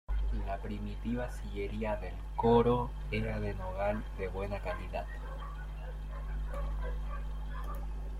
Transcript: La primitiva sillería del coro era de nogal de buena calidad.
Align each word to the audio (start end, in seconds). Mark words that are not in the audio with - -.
La 0.47 0.57
primitiva 0.57 1.31
sillería 1.31 1.95
del 1.97 2.15
coro 2.35 2.89
era 3.11 3.39
de 3.39 3.53
nogal 3.53 4.03
de 4.17 4.29
buena 4.29 4.57
calidad. 4.59 5.05